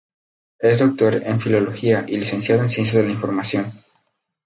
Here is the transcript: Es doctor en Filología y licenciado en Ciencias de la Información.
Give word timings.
Es 0.57 0.79
doctor 0.79 1.21
en 1.23 1.39
Filología 1.39 2.05
y 2.07 2.17
licenciado 2.17 2.63
en 2.63 2.69
Ciencias 2.69 3.03
de 3.03 3.05
la 3.07 3.13
Información. 3.13 3.83